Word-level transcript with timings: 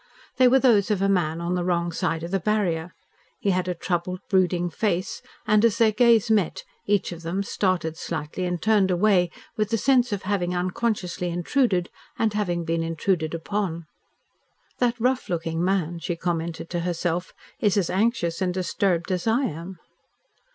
They 0.37 0.47
were 0.47 0.57
those 0.57 0.89
of 0.89 0.99
a 1.03 1.07
man 1.07 1.39
on 1.41 1.53
the 1.53 1.63
wrong 1.63 1.91
side 1.91 2.23
of 2.23 2.31
the 2.31 2.39
barrier. 2.39 2.95
He 3.39 3.51
had 3.51 3.67
a 3.67 3.75
troubled, 3.75 4.19
brooding 4.31 4.67
face, 4.71 5.21
and, 5.45 5.63
as 5.63 5.77
their 5.77 5.91
gaze 5.91 6.31
met, 6.31 6.63
each 6.87 7.11
of 7.11 7.21
them 7.21 7.43
started 7.43 7.95
slightly 7.97 8.45
and 8.45 8.59
turned 8.59 8.89
away 8.89 9.29
with 9.57 9.69
the 9.69 9.77
sense 9.77 10.11
of 10.11 10.23
having 10.23 10.55
unconsciously 10.55 11.29
intruded 11.29 11.91
and 12.17 12.33
having 12.33 12.65
been 12.65 12.81
intruded 12.81 13.35
upon. 13.35 13.85
"That 14.79 14.99
rough 14.99 15.29
looking 15.29 15.63
man," 15.63 15.99
she 15.99 16.15
commented 16.15 16.67
to 16.71 16.79
herself, 16.79 17.31
"is 17.59 17.77
as 17.77 17.91
anxious 17.91 18.41
and 18.41 18.51
disturbed 18.51 19.11
as 19.11 19.27
I 19.27 19.41
am." 19.43 19.77